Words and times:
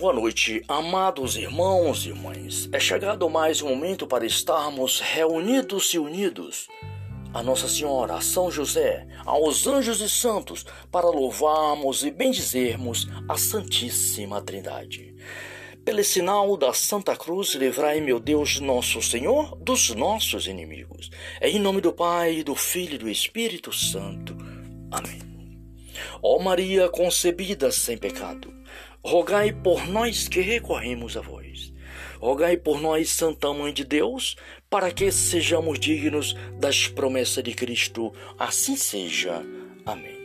Boa 0.00 0.14
noite, 0.14 0.64
amados 0.66 1.36
irmãos 1.36 2.06
e 2.06 2.08
irmãs. 2.08 2.70
É 2.72 2.80
chegado 2.80 3.28
mais 3.28 3.60
um 3.60 3.68
momento 3.68 4.06
para 4.06 4.24
estarmos 4.24 4.98
reunidos 4.98 5.92
e 5.92 5.98
unidos 5.98 6.68
a 7.34 7.42
Nossa 7.42 7.68
Senhora, 7.68 8.14
a 8.14 8.22
São 8.22 8.50
José, 8.50 9.06
aos 9.26 9.66
anjos 9.66 10.00
e 10.00 10.08
santos, 10.08 10.64
para 10.90 11.10
louvarmos 11.10 12.02
e 12.02 12.10
bendizermos 12.10 13.06
a 13.28 13.36
Santíssima 13.36 14.40
Trindade. 14.40 15.14
Pelo 15.84 16.02
sinal 16.02 16.56
da 16.56 16.72
Santa 16.72 17.14
Cruz, 17.14 17.54
livrai, 17.54 18.00
meu 18.00 18.18
Deus, 18.18 18.58
nosso 18.58 19.02
Senhor, 19.02 19.54
dos 19.56 19.90
nossos 19.90 20.46
inimigos. 20.46 21.10
É 21.42 21.50
em 21.50 21.58
nome 21.58 21.82
do 21.82 21.92
Pai, 21.92 22.42
do 22.42 22.54
Filho 22.54 22.94
e 22.94 22.98
do 22.98 23.08
Espírito 23.10 23.70
Santo. 23.70 24.34
Amém. 24.90 25.20
Ó 26.22 26.38
Maria 26.38 26.88
concebida 26.88 27.70
sem 27.70 27.98
pecado, 27.98 28.59
rogai 29.02 29.52
por 29.52 29.86
nós 29.86 30.28
que 30.28 30.40
recorremos 30.40 31.16
a 31.16 31.20
vós. 31.20 31.72
Rogai 32.20 32.56
por 32.56 32.80
nós, 32.80 33.10
Santa 33.10 33.52
Mãe 33.52 33.72
de 33.72 33.84
Deus, 33.84 34.36
para 34.68 34.90
que 34.90 35.10
sejamos 35.10 35.78
dignos 35.78 36.34
das 36.58 36.86
promessas 36.86 37.42
de 37.42 37.54
Cristo. 37.54 38.12
Assim 38.38 38.76
seja. 38.76 39.42
Amém. 39.86 40.20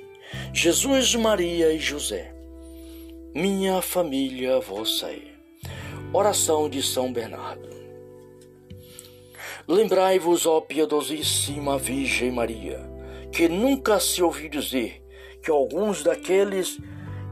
Jesus, 0.53 1.15
Maria 1.15 1.71
e 1.71 1.79
José, 1.79 2.33
minha 3.33 3.81
família 3.81 4.59
vossa 4.59 5.11
é. 5.11 5.21
Oração 6.11 6.69
de 6.69 6.81
São 6.81 7.11
Bernardo. 7.11 7.69
Lembrai-vos, 9.67 10.45
ó 10.45 10.61
piedosíssima 10.61 11.77
Virgem 11.79 12.31
Maria, 12.31 12.79
que 13.31 13.47
nunca 13.47 13.99
se 13.99 14.21
ouviu 14.21 14.49
dizer 14.49 15.01
que 15.41 15.49
alguns 15.49 16.03
daqueles 16.03 16.79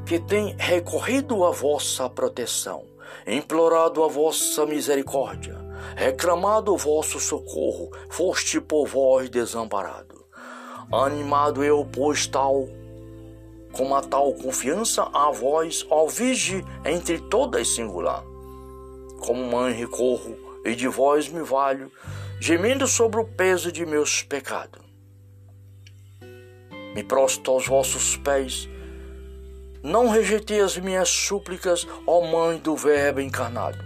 que 0.06 0.20
têm 0.20 0.56
recorrido 0.58 1.44
à 1.46 1.52
vossa 1.52 2.10
proteção, 2.10 2.86
implorado 3.26 4.04
a 4.04 4.08
vossa 4.08 4.66
misericórdia, 4.66 5.58
reclamado 5.96 6.74
o 6.74 6.78
vosso 6.78 7.20
socorro, 7.20 7.92
foste 8.10 8.60
por 8.60 8.88
vós 8.88 9.30
desamparado. 9.30 10.26
Animado 10.92 11.64
eu, 11.64 11.88
pois, 11.92 12.28
tal, 12.28 12.68
com 13.72 13.96
a 13.96 14.02
tal 14.02 14.34
confiança 14.34 15.10
a 15.14 15.32
vós, 15.32 15.86
ó 15.90 16.06
Virgem, 16.06 16.64
entre 16.86 17.20
todas 17.20 17.68
singular. 17.70 18.24
Como 19.26 19.44
mãe 19.46 19.74
recorro 19.74 20.36
e 20.66 20.76
de 20.76 20.88
vós 20.88 21.30
me 21.30 21.42
valho, 21.42 21.92
gemendo 22.40 22.88
sobre 22.88 23.20
o 23.20 23.26
peso 23.26 23.72
de 23.72 23.86
meus 23.86 24.22
pecados 24.22 24.84
me 26.94 27.04
prosto 27.04 27.50
aos 27.52 27.68
vossos 27.68 28.18
pés. 28.18 28.70
Não 29.84 30.08
rejeitei 30.08 30.62
as 30.62 30.78
minhas 30.78 31.10
súplicas, 31.10 31.86
ó 32.08 32.22
Mãe 32.26 32.58
do 32.58 32.74
Verbo 32.74 33.20
encarnado, 33.20 33.78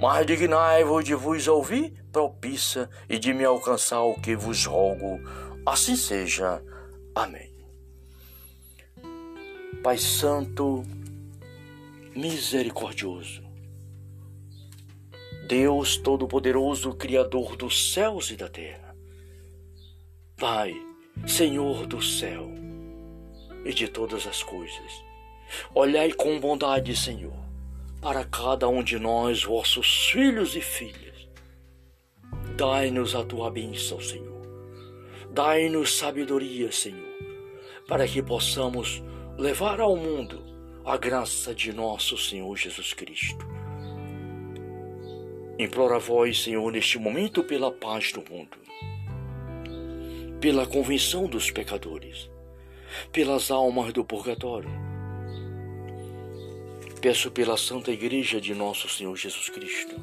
mas 0.00 0.26
dignai-vos 0.26 1.04
de 1.04 1.14
vos 1.14 1.46
ouvir 1.46 1.92
propícia 2.10 2.88
e 3.10 3.18
de 3.18 3.34
me 3.34 3.44
alcançar 3.44 4.00
o 4.00 4.14
que 4.14 4.34
vos 4.34 4.64
rogo. 4.64 5.20
Assim 5.66 5.96
seja. 5.96 6.62
Amém. 7.14 7.52
Pai 9.82 9.98
Santo, 9.98 10.82
misericordioso, 12.16 13.42
Deus 15.46 15.98
Todo-Poderoso, 15.98 16.94
Criador 16.94 17.54
dos 17.54 17.92
céus 17.92 18.30
e 18.30 18.36
da 18.36 18.48
terra, 18.48 18.96
Pai, 20.38 20.74
Senhor 21.26 21.86
do 21.86 22.00
céu 22.00 22.48
e 23.62 23.74
de 23.74 23.88
todas 23.88 24.26
as 24.26 24.42
coisas, 24.42 25.04
olhai 25.74 26.12
com 26.12 26.38
bondade, 26.38 26.96
Senhor, 26.96 27.34
para 28.00 28.24
cada 28.24 28.68
um 28.68 28.82
de 28.82 28.98
nós, 28.98 29.42
vossos 29.42 30.08
filhos 30.10 30.56
e 30.56 30.60
filhas. 30.60 31.28
Dai-nos 32.56 33.14
a 33.14 33.24
tua 33.24 33.50
bênção, 33.50 34.00
Senhor. 34.00 34.42
Dai-nos 35.30 35.96
sabedoria, 35.96 36.70
Senhor, 36.70 37.14
para 37.88 38.06
que 38.06 38.22
possamos 38.22 39.02
levar 39.36 39.80
ao 39.80 39.96
mundo 39.96 40.42
a 40.84 40.96
graça 40.96 41.54
de 41.54 41.72
nosso 41.72 42.16
Senhor 42.16 42.56
Jesus 42.56 42.92
Cristo. 42.92 43.44
Imploro 45.58 45.94
a 45.94 45.98
vós, 45.98 46.42
Senhor, 46.42 46.70
neste 46.72 46.98
momento 46.98 47.42
pela 47.42 47.72
paz 47.72 48.12
do 48.12 48.22
mundo 48.30 48.64
pela 50.44 50.66
convenção 50.66 51.26
dos 51.26 51.50
pecadores, 51.50 52.28
pelas 53.10 53.50
almas 53.50 53.94
do 53.94 54.04
purgatório. 54.04 54.68
Peço 57.04 57.30
pela 57.30 57.58
Santa 57.58 57.92
Igreja 57.92 58.40
de 58.40 58.54
Nosso 58.54 58.88
Senhor 58.88 59.14
Jesus 59.14 59.50
Cristo, 59.50 59.94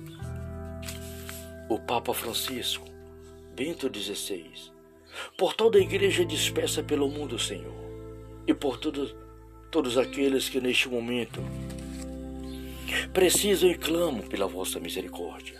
o 1.67 1.79
Papa 1.79 2.13
Francisco, 2.13 2.87
Bento 3.55 3.89
XVI, 3.91 4.51
por 5.35 5.55
toda 5.55 5.79
a 5.79 5.81
Igreja 5.81 6.23
dispersa 6.23 6.83
pelo 6.83 7.09
mundo, 7.09 7.39
Senhor, 7.39 7.73
e 8.45 8.53
por 8.53 8.77
todos, 8.77 9.15
todos 9.71 9.97
aqueles 9.97 10.47
que 10.47 10.61
neste 10.61 10.87
momento 10.89 11.41
precisam 13.11 13.71
e 13.71 13.75
clamam 13.75 14.21
pela 14.27 14.45
vossa 14.45 14.79
misericórdia. 14.79 15.59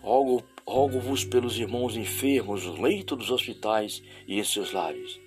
Rogo 0.00 0.42
Rogo-vos 0.66 1.24
pelos 1.24 1.60
irmãos 1.60 1.96
enfermos 1.96 2.64
nos 2.66 2.80
leitos 2.80 3.18
dos 3.18 3.30
hospitais 3.30 4.02
e 4.26 4.40
em 4.40 4.42
seus 4.42 4.72
lares. 4.72 5.20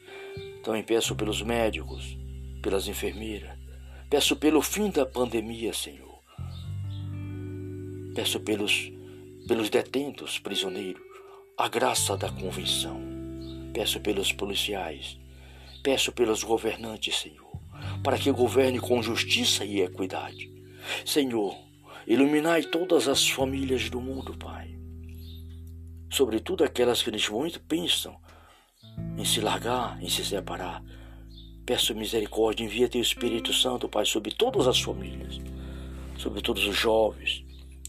Também 0.61 0.83
peço 0.83 1.15
pelos 1.15 1.41
médicos, 1.41 2.17
pelas 2.61 2.89
enfermeiras. 2.89 3.64
Peço 4.09 4.35
pelo 4.35 4.61
fim 4.61 4.89
da 4.89 5.05
pandemia, 5.05 5.73
Senhor. 5.73 6.19
Peço 8.13 8.39
pelos, 8.39 8.91
pelos 9.47 9.69
detentos, 9.69 10.39
prisioneiros, 10.39 11.01
a 11.57 11.67
graça 11.67 12.15
da 12.15 12.29
convenção. 12.29 12.99
Peço 13.73 13.99
pelos 13.99 14.31
policiais. 14.31 15.19
Peço 15.83 16.11
pelos 16.11 16.43
governantes, 16.43 17.19
Senhor, 17.19 17.51
para 18.03 18.17
que 18.17 18.31
governe 18.31 18.79
com 18.79 19.01
justiça 19.03 19.63
e 19.65 19.81
equidade. 19.81 20.51
Senhor, 21.05 21.55
iluminai 22.07 22.63
todas 22.63 23.07
as 23.07 23.29
famílias 23.29 23.89
do 23.89 24.01
mundo, 24.01 24.35
Pai 24.37 24.75
sobretudo 26.15 26.63
aquelas 26.63 27.03
que 27.03 27.11
neste 27.11 27.29
momento 27.29 27.59
pensam 27.61 28.15
em 29.17 29.25
se 29.25 29.41
largar, 29.41 30.01
em 30.01 30.07
se 30.07 30.23
separar. 30.23 30.81
Peço 31.65 31.95
misericórdia, 31.95 32.63
envia 32.63 32.87
teu 32.87 33.01
Espírito 33.01 33.51
Santo, 33.51 33.89
Pai, 33.89 34.05
sobre 34.05 34.31
todas 34.31 34.67
as 34.67 34.79
famílias, 34.79 35.41
sobre 36.15 36.39
todos 36.39 36.67
os 36.67 36.75
jovens, 36.75 37.43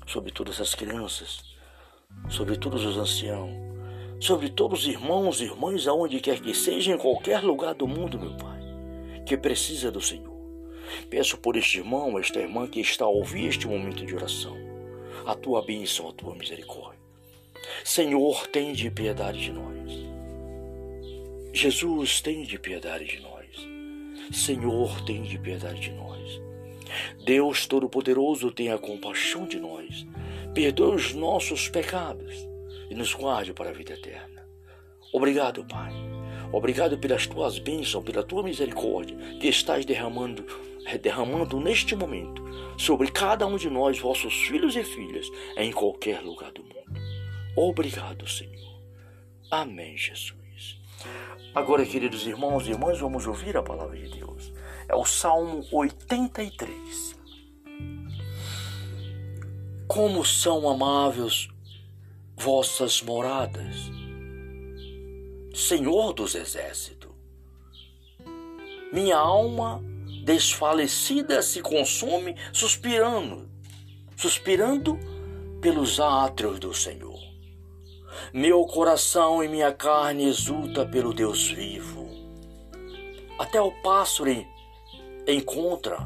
sobre 0.07 0.33
todas 0.33 0.59
as 0.63 0.75
crianças, 0.75 1.43
sobre 2.31 2.57
todos 2.57 2.87
os 2.87 2.97
anciãos, 2.97 3.53
sobre 4.19 4.49
todos 4.49 4.81
os 4.81 4.89
irmãos 4.89 5.41
e 5.41 5.45
irmãs, 5.45 5.87
aonde 5.87 6.21
quer 6.21 6.41
que 6.41 6.55
seja, 6.55 6.95
em 6.95 6.97
qualquer 6.97 7.43
lugar 7.43 7.75
do 7.75 7.87
mundo, 7.87 8.19
meu 8.19 8.35
Pai, 8.39 8.61
que 9.27 9.37
precisa 9.37 9.91
do 9.91 10.01
Senhor. 10.01 10.35
Peço 11.11 11.37
por 11.37 11.55
este 11.55 11.79
irmão, 11.79 12.19
esta 12.19 12.41
irmã 12.41 12.67
que 12.67 12.81
está 12.81 13.05
a 13.05 13.09
ouvir 13.09 13.49
este 13.49 13.67
momento 13.67 14.07
de 14.07 14.15
oração, 14.15 14.57
a 15.27 15.35
tua 15.35 15.61
bênção, 15.63 16.09
a 16.09 16.13
tua 16.15 16.35
misericórdia. 16.35 16.99
Senhor, 17.85 18.47
tem 18.47 18.73
de 18.73 18.91
piedade 18.91 19.39
de 19.39 19.53
nós. 19.53 19.77
Jesus, 21.53 22.23
tem 22.23 22.43
de 22.43 22.59
piedade 22.59 23.05
de 23.05 23.21
nós. 23.21 23.36
Senhor, 24.33 25.01
tem 25.03 25.23
de 25.23 25.39
piedade 25.39 25.81
de 25.81 25.93
nós. 25.93 26.41
Deus 27.25 27.67
Todo-Poderoso, 27.67 28.51
tenha 28.51 28.79
compaixão 28.79 29.47
de 29.47 29.59
nós. 29.59 30.07
Perdoe 30.55 30.95
os 30.95 31.13
nossos 31.13 31.69
pecados 31.69 32.35
e 32.91 32.95
nos 32.95 33.15
guarde 33.15 33.53
para 33.53 33.71
a 33.71 33.73
vida 33.73 33.95
eterna. 33.95 34.47
Obrigado, 35.13 35.65
Pai. 35.65 35.93
Obrigado 36.53 36.99
pelas 36.99 37.27
tuas 37.27 37.59
bênçãos, 37.59 38.05
pela 38.05 38.23
tua 38.23 38.43
misericórdia 38.43 39.17
que 39.41 39.49
estás 39.49 39.85
derramando, 39.85 40.45
derramando 41.03 41.61
neste 41.61 41.95
momento 41.97 42.43
sobre 42.79 43.11
cada 43.11 43.47
um 43.47 43.57
de 43.57 43.69
nós, 43.69 43.99
vossos 43.99 44.35
filhos 44.47 44.77
e 44.77 44.85
filhas, 44.85 45.27
em 45.57 45.73
qualquer 45.73 46.21
lugar 46.23 46.53
do 46.53 46.63
mundo. 46.63 46.77
Obrigado, 47.57 48.29
Senhor. 48.29 48.81
Amém, 49.51 49.97
Jesus. 49.97 50.46
Agora, 51.55 51.85
queridos 51.87 52.27
irmãos 52.27 52.67
e 52.67 52.71
irmãs, 52.71 53.01
vamos 53.01 53.27
ouvir 53.27 53.57
a 53.57 53.63
palavra 53.63 53.97
de 53.97 54.09
Deus. 54.09 54.53
É 54.89 54.95
o 54.95 55.05
Salmo 55.05 55.65
83. 55.73 57.17
Como 59.89 60.25
são 60.25 60.69
amáveis 60.69 61.49
vossas 62.37 63.01
moradas, 63.01 63.91
Senhor 65.55 66.13
dos 66.13 66.35
exércitos. 66.35 67.11
Minha 68.93 69.17
alma 69.17 69.83
desfalecida 70.23 71.41
se 71.41 71.63
consome, 71.63 72.37
suspirando, 72.53 73.49
suspirando 74.17 74.99
pelos 75.63 75.99
átrios 75.99 76.59
do 76.59 76.75
Senhor. 76.75 77.06
Meu 78.33 78.65
coração 78.65 79.43
e 79.43 79.49
minha 79.49 79.73
carne 79.73 80.29
exulta 80.29 80.85
pelo 80.85 81.15
Deus 81.15 81.49
vivo. 81.49 82.09
Até 83.39 83.61
o 83.61 83.71
pássaro 83.83 84.45
encontra 85.27 85.99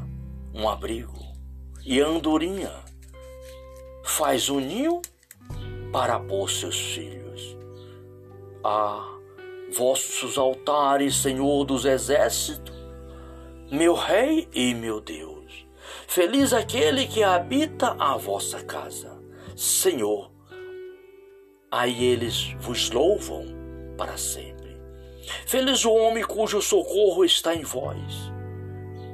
um 0.53 0.69
abrigo 0.69 1.19
e 1.85 2.01
a 2.01 2.05
andorinha 2.05 2.71
faz 4.03 4.49
um 4.49 4.59
ninho 4.59 5.01
para 5.91 6.19
pôr 6.19 6.49
seus 6.49 6.79
filhos. 6.79 7.57
Ah, 8.63 9.17
vossos 9.75 10.37
altares, 10.37 11.15
Senhor 11.15 11.63
dos 11.65 11.85
exércitos, 11.85 12.75
meu 13.71 13.93
Rei 13.93 14.47
e 14.53 14.73
meu 14.73 15.01
Deus, 15.01 15.65
feliz 16.07 16.53
aquele 16.53 17.07
que 17.07 17.23
habita 17.23 17.95
a 17.97 18.17
vossa 18.17 18.61
casa. 18.63 19.19
Senhor, 19.55 20.31
aí 21.71 22.03
eles 22.03 22.53
vos 22.59 22.91
louvam 22.91 23.45
para 23.97 24.17
sempre. 24.17 24.77
Feliz 25.47 25.85
o 25.85 25.93
homem 25.93 26.23
cujo 26.23 26.61
socorro 26.61 27.23
está 27.23 27.55
em 27.55 27.63
vós 27.63 28.31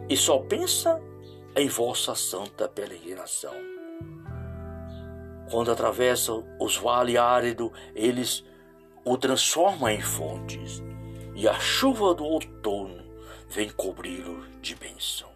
e 0.10 0.18
só 0.18 0.40
pensa 0.40 1.02
em 1.56 1.68
vossa 1.68 2.16
santa 2.16 2.68
peregrinação. 2.68 3.54
Quando 5.50 5.72
atravessam 5.72 6.46
os 6.60 6.78
vales 6.78 7.16
áridos, 7.16 7.72
eles 7.96 8.44
o 9.06 9.18
transformam 9.18 9.90
em 9.90 10.02
fontes, 10.02 10.84
e 11.34 11.48
a 11.48 11.58
chuva 11.60 12.14
do 12.14 12.26
outono 12.26 13.02
vem 13.48 13.70
cobri-lo 13.70 14.46
de 14.62 14.76
bênção. 14.76 15.30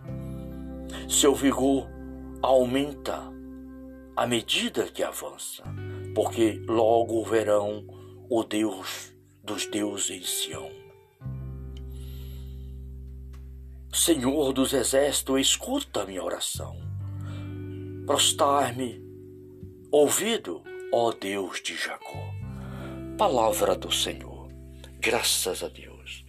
Seu 1.07 1.33
vigor 1.33 1.87
aumenta 2.41 3.21
à 4.15 4.27
medida 4.27 4.83
que 4.83 5.01
avança, 5.01 5.63
porque 6.13 6.61
logo 6.67 7.23
verão 7.23 7.85
o 8.29 8.43
Deus 8.43 9.13
dos 9.43 9.65
deuses 9.65 10.09
em 10.09 10.23
Sião. 10.23 10.69
Senhor 13.93 14.53
dos 14.53 14.73
exércitos, 14.73 15.39
escuta 15.39 16.05
minha 16.05 16.23
oração. 16.23 16.77
Prostar-me, 18.05 19.01
ouvido, 19.91 20.63
ó 20.93 21.11
Deus 21.11 21.61
de 21.61 21.75
Jacó. 21.75 22.33
Palavra 23.17 23.75
do 23.75 23.91
Senhor. 23.91 24.49
Graças 24.99 25.63
a 25.63 25.67
Deus. 25.67 26.25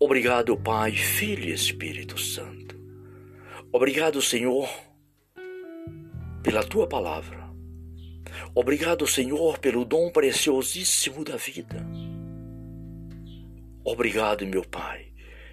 Obrigado, 0.00 0.56
Pai, 0.56 0.92
Filho 0.92 1.44
e 1.44 1.52
Espírito 1.52 2.18
Santo. 2.18 2.76
Obrigado, 3.72 4.22
Senhor, 4.22 4.68
pela 6.42 6.64
tua 6.64 6.86
palavra. 6.88 7.47
Obrigado, 8.54 9.06
Senhor, 9.06 9.58
pelo 9.58 9.84
dom 9.84 10.10
preciosíssimo 10.10 11.24
da 11.24 11.36
vida. 11.36 11.86
Obrigado, 13.84 14.46
meu 14.46 14.64
Pai 14.64 15.08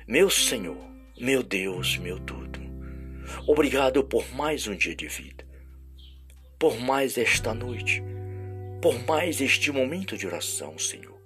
meu 0.07 0.29
Senhor, 0.29 0.77
meu 1.19 1.41
Deus, 1.41 1.97
meu 1.97 2.19
tudo, 2.19 2.59
obrigado 3.47 4.03
por 4.03 4.23
mais 4.35 4.67
um 4.67 4.75
dia 4.75 4.95
de 4.95 5.07
vida, 5.07 5.43
por 6.59 6.79
mais 6.79 7.17
esta 7.17 7.55
noite, 7.55 8.03
por 8.83 9.03
mais 9.07 9.41
este 9.41 9.71
momento 9.71 10.15
de 10.15 10.27
oração, 10.27 10.77
Senhor. 10.77 11.19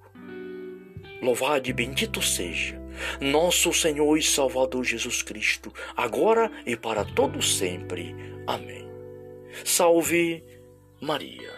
Louvado 1.21 1.69
e 1.69 1.73
bendito 1.73 2.21
seja 2.21 2.79
nosso 3.19 3.73
Senhor 3.73 4.15
e 4.17 4.23
Salvador 4.23 4.85
Jesus 4.85 5.21
Cristo, 5.21 5.73
agora 5.97 6.49
e 6.65 6.77
para 6.77 7.03
todo 7.03 7.41
sempre. 7.41 8.15
Amém. 8.47 8.87
Salve 9.65 10.41
Maria. 11.01 11.53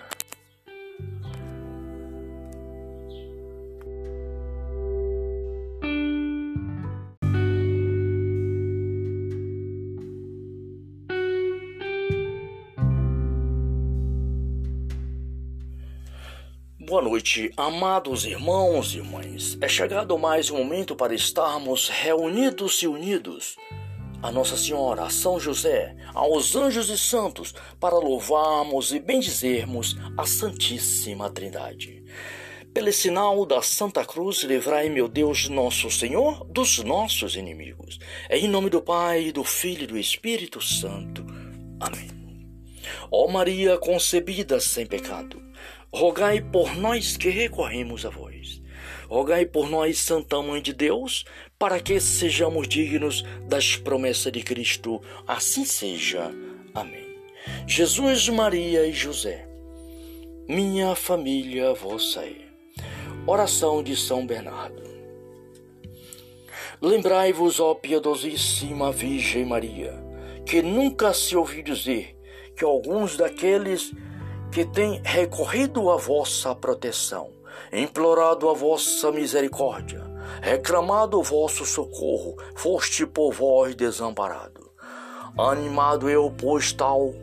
Boa 16.80 17.02
noite, 17.02 17.52
amados 17.58 18.26
irmãos 18.26 18.94
e 18.94 18.98
irmãs. 18.98 19.58
É 19.60 19.68
chegado 19.68 20.20
mais 20.20 20.52
um 20.52 20.58
momento 20.58 20.96
para 20.96 21.16
estarmos 21.16 21.90
reunidos 21.90 22.84
e 22.84 22.88
unidos 22.88 23.56
a 24.22 24.32
Nossa 24.32 24.56
Senhora, 24.56 25.04
a 25.04 25.10
São 25.10 25.40
José, 25.40 25.96
aos 26.14 26.56
anjos 26.56 26.90
e 26.90 26.98
santos, 26.98 27.54
para 27.80 27.98
louvarmos 27.98 28.92
e 28.92 29.00
bendizermos 29.00 29.96
a 30.18 30.26
Santíssima 30.26 31.30
Trindade. 31.30 32.04
Pelo 32.74 32.94
sinal 32.94 33.46
da 33.46 33.62
Santa 33.62 34.06
Cruz, 34.06 34.44
livrai, 34.44 34.90
meu 34.90 35.08
Deus, 35.08 35.50
nosso 35.50 35.92
Senhor, 35.92 36.46
dos 36.46 36.80
nossos 36.80 37.36
inimigos. 37.36 38.00
É 38.30 38.38
em 38.38 38.48
nome 38.48 38.70
do 38.70 38.82
Pai, 38.82 39.32
do 39.32 39.44
Filho 39.44 39.84
e 39.84 39.88
do 39.88 39.98
Espírito 39.98 40.62
Santo. 40.62 41.26
Amém. 41.80 42.10
Ó 43.12 43.28
Maria 43.28 43.78
concebida 43.78 44.60
sem 44.60 44.86
pecado, 44.86 45.42
rogai 45.94 46.40
por 46.40 46.76
nós 46.78 47.18
que 47.18 47.30
recorremos 47.30 48.06
a 48.06 48.10
vós. 48.10 48.62
Rogai 49.10 49.46
por 49.46 49.70
nós, 49.70 50.00
Santa 50.00 50.42
Mãe 50.42 50.62
de 50.62 50.72
Deus, 50.72 51.26
para 51.62 51.80
que 51.80 52.00
sejamos 52.00 52.68
dignos 52.68 53.24
das 53.48 53.76
promessas 53.76 54.34
de 54.34 54.42
Cristo. 54.42 55.00
Assim 55.28 55.64
seja. 55.64 56.32
Amém. 56.74 57.16
Jesus, 57.68 58.28
Maria 58.30 58.88
e 58.88 58.92
José, 58.92 59.48
minha 60.50 60.96
família 60.96 61.72
vossa 61.76 62.26
é. 62.26 62.34
Oração 63.28 63.84
de 63.84 63.96
São 63.96 64.26
Bernardo. 64.26 64.82
Lembrai-vos, 66.82 67.60
ó 67.60 67.76
piedosíssima 67.76 68.92
Virgem 68.92 69.46
Maria, 69.46 69.94
que 70.44 70.64
nunca 70.64 71.14
se 71.14 71.38
ouviu 71.38 71.62
dizer 71.62 72.18
que 72.58 72.66
alguns 72.66 73.16
daqueles 73.18 73.92
que 74.52 74.66
tem 74.66 75.00
recorrido 75.06 75.92
à 75.92 75.96
vossa 75.96 76.56
proteção, 76.56 77.30
implorado 77.72 78.50
a 78.50 78.54
vossa 78.56 79.12
misericórdia, 79.12 80.11
reclamado 80.42 81.22
vosso 81.22 81.66
socorro, 81.66 82.36
foste 82.56 83.06
por 83.06 83.34
vós 83.34 83.76
desamparado. 83.76 84.72
Animado 85.38 86.10
eu, 86.10 86.32
pois, 86.38 86.72
tal, 86.72 87.14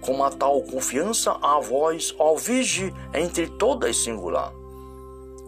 com 0.00 0.22
a 0.22 0.30
tal 0.30 0.60
confiança 0.62 1.38
a 1.40 1.58
vós, 1.60 2.14
ó 2.18 2.34
Virgem, 2.34 2.92
entre 3.14 3.48
todas 3.48 3.96
singular. 3.96 4.52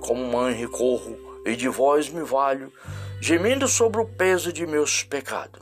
Como 0.00 0.26
mãe 0.32 0.54
recorro 0.54 1.16
e 1.44 1.54
de 1.54 1.68
vós 1.68 2.08
me 2.08 2.22
valho, 2.22 2.72
gemendo 3.20 3.68
sobre 3.68 4.00
o 4.00 4.06
peso 4.06 4.52
de 4.52 4.66
meus 4.66 5.02
pecados. 5.02 5.60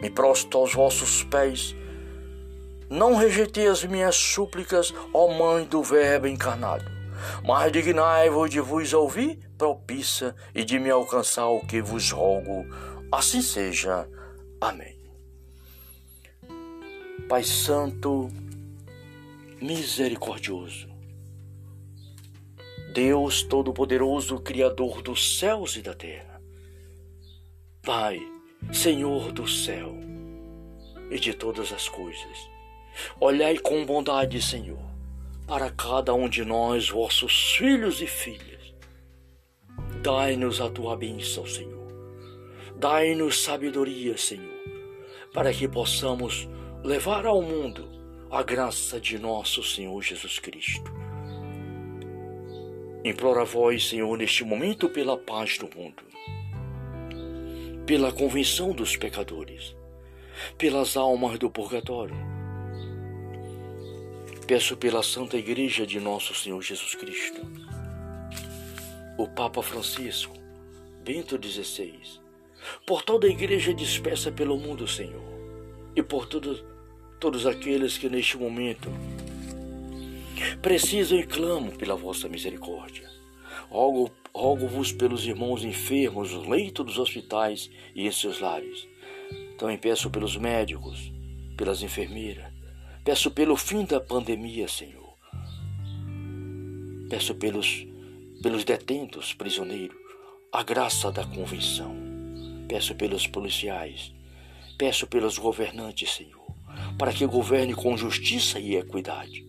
Me 0.00 0.10
prosto 0.10 0.58
aos 0.58 0.74
vossos 0.74 1.22
pés, 1.22 1.76
não 2.90 3.16
rejeitei 3.16 3.68
as 3.68 3.84
minhas 3.84 4.16
súplicas, 4.16 4.92
ó 5.14 5.28
Mãe 5.28 5.64
do 5.64 5.82
Verbo 5.82 6.26
encarnado, 6.26 6.84
mas 7.44 7.72
dignai-vos 7.72 8.50
de 8.50 8.60
vos 8.60 8.92
ouvir 8.92 9.38
propícia 9.56 10.34
e 10.54 10.64
de 10.64 10.78
me 10.78 10.90
alcançar 10.90 11.48
o 11.48 11.64
que 11.66 11.80
vos 11.80 12.10
rogo. 12.10 12.66
Assim 13.10 13.42
seja. 13.42 14.08
Amém. 14.60 15.00
Pai 17.28 17.42
Santo, 17.42 18.28
misericordioso, 19.60 20.88
Deus 22.92 23.42
Todo-Poderoso, 23.42 24.38
Criador 24.40 25.02
dos 25.02 25.38
céus 25.38 25.76
e 25.76 25.82
da 25.82 25.94
terra, 25.94 26.40
Pai, 27.82 28.20
Senhor 28.72 29.32
do 29.32 29.48
céu 29.48 29.94
e 31.10 31.18
de 31.18 31.32
todas 31.32 31.72
as 31.72 31.88
coisas, 31.88 32.52
Olhai 33.20 33.58
com 33.58 33.84
bondade, 33.84 34.40
Senhor, 34.40 34.82
para 35.46 35.70
cada 35.70 36.14
um 36.14 36.28
de 36.28 36.44
nós, 36.44 36.88
vossos 36.88 37.54
filhos 37.56 38.00
e 38.00 38.06
filhas. 38.06 38.74
Dai-nos 40.02 40.60
a 40.60 40.70
tua 40.70 40.96
bênção, 40.96 41.46
Senhor. 41.46 41.82
Dai-nos 42.76 43.42
sabedoria, 43.42 44.16
Senhor, 44.16 44.60
para 45.32 45.52
que 45.52 45.68
possamos 45.68 46.48
levar 46.82 47.26
ao 47.26 47.42
mundo 47.42 47.88
a 48.30 48.42
graça 48.42 49.00
de 49.00 49.18
nosso 49.18 49.62
Senhor 49.62 50.00
Jesus 50.02 50.38
Cristo. 50.38 50.90
Imploro 53.04 53.40
a 53.40 53.44
vós, 53.44 53.88
Senhor, 53.88 54.16
neste 54.16 54.44
momento 54.44 54.88
pela 54.88 55.16
paz 55.16 55.58
do 55.58 55.68
mundo, 55.76 56.02
pela 57.84 58.12
convenção 58.12 58.72
dos 58.72 58.96
pecadores, 58.96 59.76
pelas 60.56 60.96
almas 60.96 61.38
do 61.38 61.50
purgatório 61.50 62.31
Peço 64.46 64.76
pela 64.76 65.02
Santa 65.02 65.36
Igreja 65.36 65.86
de 65.86 66.00
Nosso 66.00 66.34
Senhor 66.34 66.60
Jesus 66.60 66.94
Cristo, 66.96 67.40
o 69.16 69.28
Papa 69.28 69.62
Francisco, 69.62 70.36
Bento 71.04 71.38
XVI, 71.40 72.00
por 72.84 73.02
toda 73.02 73.26
a 73.26 73.30
Igreja 73.30 73.72
dispersa 73.72 74.32
pelo 74.32 74.58
mundo, 74.58 74.86
Senhor, 74.86 75.22
e 75.94 76.02
por 76.02 76.26
todos, 76.26 76.62
todos 77.20 77.46
aqueles 77.46 77.96
que 77.96 78.08
neste 78.08 78.36
momento 78.36 78.90
precisam 80.60 81.18
e 81.18 81.26
clamam 81.26 81.70
pela 81.70 81.94
vossa 81.94 82.28
misericórdia. 82.28 83.08
Rogo, 83.70 84.10
rogo-vos 84.34 84.92
pelos 84.92 85.24
irmãos 85.24 85.64
enfermos, 85.64 86.32
no 86.32 86.50
leito 86.50 86.82
dos 86.82 86.98
hospitais 86.98 87.70
e 87.94 88.06
em 88.06 88.10
seus 88.10 88.40
lares 88.40 88.88
Também 89.56 89.78
peço 89.78 90.10
pelos 90.10 90.36
médicos, 90.36 91.12
pelas 91.56 91.82
enfermeiras. 91.82 92.61
Peço 93.04 93.32
pelo 93.32 93.56
fim 93.56 93.84
da 93.84 94.00
pandemia, 94.00 94.68
Senhor. 94.68 95.16
Peço 97.10 97.34
pelos, 97.34 97.84
pelos 98.40 98.62
detentos, 98.62 99.34
prisioneiros, 99.34 99.96
a 100.52 100.62
graça 100.62 101.10
da 101.10 101.24
convenção. 101.24 101.96
Peço 102.68 102.94
pelos 102.94 103.26
policiais. 103.26 104.14
Peço 104.78 105.04
pelos 105.08 105.36
governantes, 105.36 106.12
Senhor, 106.12 106.46
para 106.96 107.12
que 107.12 107.26
governe 107.26 107.74
com 107.74 107.96
justiça 107.96 108.60
e 108.60 108.76
equidade. 108.76 109.44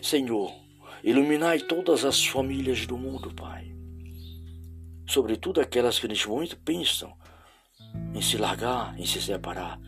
Senhor, 0.00 0.50
iluminai 1.02 1.60
todas 1.60 2.06
as 2.06 2.24
famílias 2.24 2.86
do 2.86 2.96
mundo, 2.96 3.30
Pai. 3.34 3.70
Sobretudo 5.06 5.60
aquelas 5.60 5.98
que 5.98 6.08
neste 6.08 6.26
momento 6.26 6.56
pensam 6.56 7.14
em 8.14 8.22
se 8.22 8.38
largar, 8.38 8.98
em 8.98 9.04
se 9.04 9.20
separar. 9.20 9.78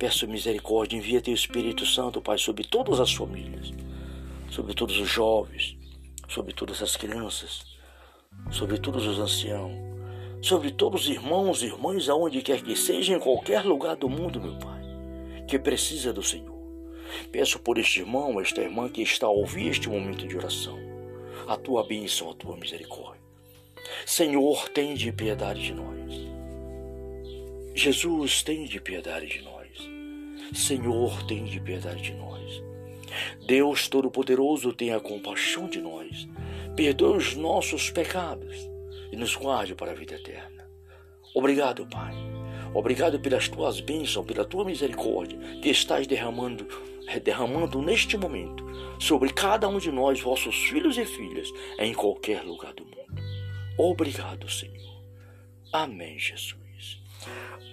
Peço 0.00 0.26
misericórdia, 0.26 0.96
envia 0.96 1.20
teu 1.20 1.34
Espírito 1.34 1.84
Santo, 1.84 2.22
Pai, 2.22 2.38
sobre 2.38 2.64
todas 2.64 2.98
as 3.00 3.12
famílias, 3.12 3.70
sobre 4.50 4.72
todos 4.72 4.98
os 4.98 5.06
jovens, 5.06 5.76
sobre 6.26 6.54
todas 6.54 6.82
as 6.82 6.96
crianças, 6.96 7.60
sobre 8.50 8.78
todos 8.78 9.06
os 9.06 9.18
anciãos, 9.18 9.76
sobre 10.40 10.70
todos 10.70 11.02
os 11.02 11.10
irmãos 11.10 11.62
e 11.62 11.66
irmãs, 11.66 12.08
aonde 12.08 12.40
quer 12.40 12.62
que 12.62 12.74
seja, 12.74 13.14
em 13.14 13.20
qualquer 13.20 13.62
lugar 13.62 13.94
do 13.94 14.08
mundo, 14.08 14.40
meu 14.40 14.56
Pai, 14.58 14.80
que 15.46 15.58
precisa 15.58 16.14
do 16.14 16.22
Senhor. 16.22 16.58
Peço 17.30 17.58
por 17.58 17.76
este 17.76 18.00
irmão, 18.00 18.40
esta 18.40 18.62
irmã 18.62 18.88
que 18.88 19.02
está 19.02 19.26
a 19.26 19.30
ouvir 19.30 19.68
este 19.68 19.86
momento 19.86 20.26
de 20.26 20.34
oração, 20.34 20.78
a 21.46 21.58
tua 21.58 21.86
bênção, 21.86 22.30
a 22.30 22.34
tua 22.34 22.56
misericórdia. 22.56 23.20
Senhor, 24.06 24.66
tem 24.70 24.94
de 24.94 25.12
piedade 25.12 25.60
de 25.60 25.74
nós. 25.74 26.10
Jesus, 27.74 28.42
tem 28.42 28.64
de 28.64 28.80
piedade 28.80 29.26
de 29.26 29.42
nós. 29.42 29.59
Senhor, 30.52 31.22
tem 31.24 31.44
de 31.44 31.60
piedade 31.60 32.02
de 32.02 32.14
nós. 32.14 32.62
Deus 33.46 33.88
Todo-Poderoso, 33.88 34.72
tenha 34.72 35.00
compaixão 35.00 35.68
de 35.68 35.80
nós. 35.80 36.28
Perdoe 36.76 37.16
os 37.16 37.36
nossos 37.36 37.90
pecados 37.90 38.56
e 39.12 39.16
nos 39.16 39.34
guarde 39.34 39.74
para 39.74 39.92
a 39.92 39.94
vida 39.94 40.14
eterna. 40.14 40.68
Obrigado, 41.34 41.86
Pai. 41.86 42.14
Obrigado 42.72 43.18
pelas 43.18 43.48
tuas 43.48 43.80
bênçãos, 43.80 44.26
pela 44.26 44.44
tua 44.44 44.64
misericórdia 44.64 45.38
que 45.60 45.70
estás 45.70 46.06
derramando, 46.06 46.66
derramando 47.22 47.82
neste 47.82 48.16
momento 48.16 48.64
sobre 49.00 49.32
cada 49.32 49.68
um 49.68 49.78
de 49.78 49.90
nós, 49.90 50.20
vossos 50.20 50.54
filhos 50.68 50.96
e 50.96 51.04
filhas, 51.04 51.48
em 51.78 51.92
qualquer 51.92 52.42
lugar 52.44 52.72
do 52.74 52.84
mundo. 52.84 53.00
Obrigado, 53.76 54.48
Senhor. 54.48 55.04
Amém, 55.72 56.18
Jesus. 56.18 56.56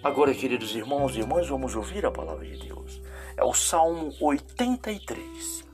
Agora, 0.04 0.34
queridos 0.34 0.76
irmãos 0.76 1.16
e 1.16 1.20
irmãs, 1.20 1.48
vamos 1.48 1.76
ouvir 1.76 2.06
a 2.06 2.12
palavra 2.12 2.46
de 2.46 2.58
Deus. 2.68 3.02
É 3.36 3.44
o 3.44 3.54
Salmo 3.54 4.14
83. 4.20 5.66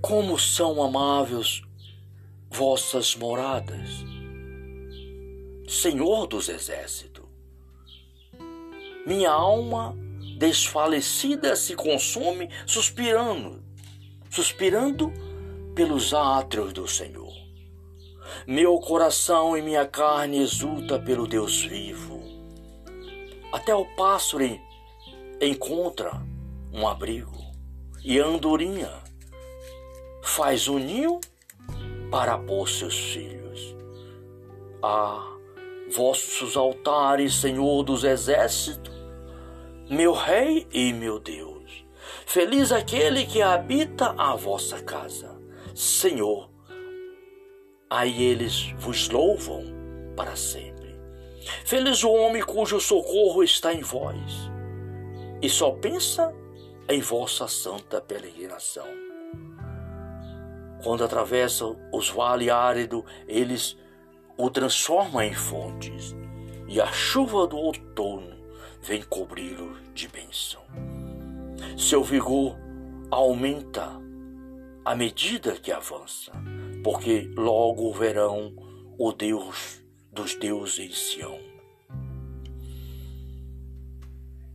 Como 0.00 0.38
são 0.38 0.82
amáveis 0.82 1.62
vossas 2.50 3.14
moradas, 3.16 4.04
Senhor 5.68 6.26
dos 6.26 6.48
exércitos. 6.48 7.24
Minha 9.06 9.30
alma 9.30 9.96
desfalecida 10.38 11.56
se 11.56 11.74
consome, 11.74 12.50
suspirando, 12.66 13.62
suspirando 14.30 15.12
pelos 15.74 16.12
átrios 16.12 16.72
do 16.72 16.86
Senhor. 16.86 17.21
Meu 18.46 18.76
coração 18.80 19.56
e 19.56 19.62
minha 19.62 19.86
carne 19.86 20.42
exulta 20.42 20.98
pelo 20.98 21.28
Deus 21.28 21.62
vivo. 21.62 22.20
Até 23.52 23.72
o 23.72 23.84
pássaro 23.94 24.58
encontra 25.40 26.20
um 26.72 26.88
abrigo 26.88 27.38
e 28.02 28.20
a 28.20 28.26
andorinha 28.26 28.90
faz 30.24 30.66
um 30.66 30.78
ninho 30.78 31.20
para 32.10 32.36
pôr 32.36 32.68
seus 32.68 32.98
filhos. 32.98 33.76
Ah, 34.82 35.24
vossos 35.94 36.56
altares, 36.56 37.34
Senhor 37.34 37.84
dos 37.84 38.02
exércitos, 38.02 38.92
meu 39.88 40.12
Rei 40.12 40.66
e 40.72 40.92
meu 40.92 41.20
Deus. 41.20 41.84
Feliz 42.26 42.72
aquele 42.72 43.24
que 43.24 43.40
habita 43.40 44.16
a 44.18 44.34
vossa 44.34 44.82
casa, 44.82 45.30
Senhor 45.76 46.51
aí 47.92 48.22
eles 48.22 48.72
vos 48.78 49.10
louvam 49.10 49.66
para 50.16 50.34
sempre. 50.34 50.98
Feliz 51.66 52.02
o 52.02 52.10
homem 52.10 52.42
cujo 52.42 52.80
socorro 52.80 53.42
está 53.42 53.74
em 53.74 53.82
vós, 53.82 54.50
e 55.42 55.48
só 55.50 55.72
pensa 55.72 56.34
em 56.88 57.02
vossa 57.02 57.46
santa 57.46 58.00
peregrinação. 58.00 58.86
Quando 60.82 61.04
atravessam 61.04 61.76
os 61.92 62.08
vales 62.08 62.48
áridos, 62.48 63.04
eles 63.28 63.76
o 64.38 64.48
transformam 64.48 65.22
em 65.22 65.34
fontes, 65.34 66.16
e 66.68 66.80
a 66.80 66.90
chuva 66.90 67.46
do 67.46 67.58
outono 67.58 68.34
vem 68.80 69.02
cobri-lo 69.02 69.76
de 69.92 70.08
bênção. 70.08 70.62
Seu 71.76 72.02
vigor 72.02 72.56
aumenta 73.10 74.00
à 74.82 74.94
medida 74.94 75.52
que 75.52 75.70
avança 75.70 76.32
porque 76.82 77.30
logo 77.36 77.92
verão 77.92 78.54
o 78.98 79.12
Deus 79.12 79.82
dos 80.10 80.34
deuses 80.34 80.78
em 80.78 80.92
Sião. 80.92 81.38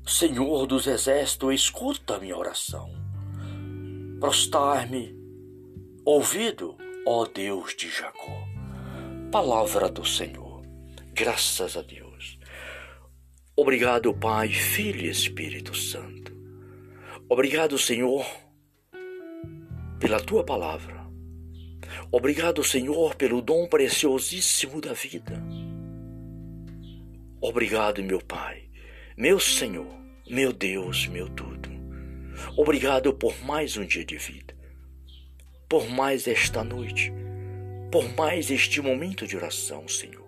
Senhor 0.06 0.66
dos 0.68 0.88
exércitos, 0.88 1.54
escuta 1.54 2.20
minha 2.20 2.38
oração. 2.38 2.90
Prostar-me, 4.20 5.16
ouvido, 6.06 6.78
ó 7.06 7.26
Deus 7.26 7.76
de 7.76 7.90
Jacó. 7.90 8.48
Palavra 9.32 9.90
do 9.90 10.06
Senhor. 10.06 10.62
Graças 11.14 11.76
a 11.76 11.82
Deus. 11.82 12.40
Obrigado, 13.56 14.14
Pai, 14.14 14.50
Filho 14.50 15.02
e 15.02 15.10
Espírito 15.10 15.76
Santo. 15.76 16.32
Obrigado, 17.30 17.78
Senhor, 17.78 18.26
pela 20.00 20.22
tua 20.22 20.44
palavra 20.46 20.97
Obrigado, 22.12 22.64
Senhor, 22.64 23.16
pelo 23.16 23.42
dom 23.42 23.68
preciosíssimo 23.68 24.82
da 24.82 24.94
vida. 24.94 25.42
Obrigado, 27.40 28.04
meu 28.04 28.20
Pai, 28.20 28.64
meu 29.16 29.40
Senhor, 29.40 29.94
meu 30.30 30.52
Deus, 30.52 31.08
meu 31.08 31.30
tudo. 31.30 31.70
Obrigado 32.56 33.14
por 33.14 33.40
mais 33.44 33.78
um 33.78 33.86
dia 33.86 34.06
de 34.06 34.18
vida, 34.18 34.56
por 35.70 35.88
mais 35.90 36.28
esta 36.28 36.64
noite, 36.64 37.12
por 37.92 38.08
mais 38.16 38.50
este 38.50 38.82
momento 38.82 39.28
de 39.28 39.36
oração, 39.36 39.88
Senhor. 39.88 40.28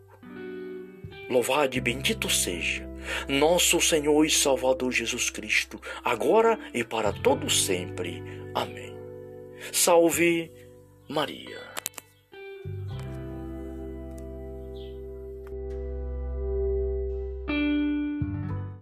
Louvado 1.30 1.78
e 1.78 1.82
bendito 1.82 2.30
seja 2.30 2.90
nosso 3.28 3.80
Senhor 3.80 4.26
e 4.26 4.30
Salvador 4.30 4.92
Jesus 4.92 5.30
Cristo, 5.30 5.82
agora 6.04 6.60
e 6.74 6.84
para 6.84 7.12
todo 7.12 7.50
sempre. 7.50 8.22
Amém. 8.54 8.94
Salve 9.72 10.52
Maria. 11.10 11.79